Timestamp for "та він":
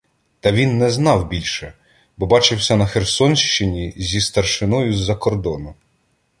0.39-0.89